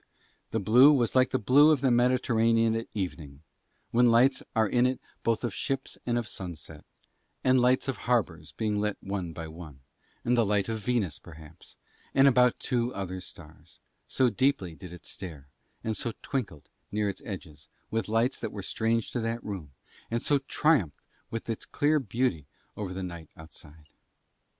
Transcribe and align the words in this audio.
The 0.49 0.59
blue 0.59 0.91
was 0.91 1.15
like 1.15 1.29
the 1.29 1.37
blue 1.37 1.69
of 1.69 1.81
the 1.81 1.91
Mediterranean 1.91 2.75
at 2.75 2.87
evening, 2.95 3.43
when 3.91 4.09
lights 4.09 4.41
are 4.55 4.67
in 4.67 4.87
it 4.87 4.99
both 5.23 5.43
of 5.43 5.53
ships 5.53 5.95
and 6.07 6.17
of 6.17 6.27
sunset, 6.27 6.83
and 7.43 7.61
lights 7.61 7.87
of 7.87 7.97
harbours 7.97 8.51
being 8.51 8.81
lit 8.81 8.97
one 9.01 9.31
by 9.31 9.47
one, 9.47 9.81
and 10.25 10.35
the 10.35 10.43
light 10.43 10.67
of 10.69 10.79
Venus 10.79 11.19
perhaps 11.19 11.77
and 12.15 12.27
about 12.27 12.59
two 12.59 12.91
other 12.95 13.21
stars, 13.21 13.79
so 14.07 14.27
deeply 14.31 14.73
did 14.73 14.91
it 14.91 15.05
stare 15.05 15.47
and 15.83 15.95
so 15.95 16.13
twinkled, 16.23 16.67
near 16.91 17.07
its 17.07 17.21
edges, 17.23 17.67
with 17.91 18.09
lights 18.09 18.39
that 18.39 18.51
were 18.51 18.63
strange 18.63 19.11
to 19.11 19.19
that 19.19 19.43
room, 19.43 19.69
and 20.09 20.23
so 20.23 20.39
triumphed 20.47 20.97
with 21.29 21.47
its 21.47 21.67
clear 21.67 21.99
beauty 21.99 22.47
over 22.75 22.91
the 22.91 23.03
night 23.03 23.29
outside. 23.37 23.87